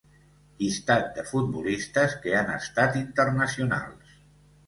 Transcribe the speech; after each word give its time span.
Llistat 0.61 1.09
de 1.17 1.25
futbolistes 1.31 2.15
que 2.23 2.33
han 2.39 2.49
estat 2.55 2.99
internacionals. 3.03 4.17